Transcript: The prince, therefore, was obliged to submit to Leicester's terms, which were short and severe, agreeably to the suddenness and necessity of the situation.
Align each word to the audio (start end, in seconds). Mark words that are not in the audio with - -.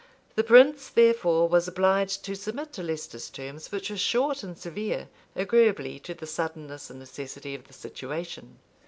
The 0.33 0.43
prince, 0.43 0.89
therefore, 0.89 1.47
was 1.47 1.67
obliged 1.67 2.25
to 2.25 2.33
submit 2.33 2.73
to 2.73 2.81
Leicester's 2.81 3.29
terms, 3.29 3.71
which 3.71 3.91
were 3.91 3.97
short 3.97 4.41
and 4.41 4.57
severe, 4.57 5.09
agreeably 5.35 5.99
to 5.99 6.15
the 6.15 6.25
suddenness 6.25 6.89
and 6.89 6.97
necessity 6.97 7.53
of 7.53 7.67
the 7.67 7.73
situation. 7.73 8.57